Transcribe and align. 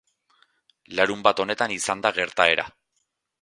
Larunbat 0.99 1.41
honetan 1.45 1.75
izan 1.77 2.01
da 2.07 2.13
gertaera. 2.17 2.67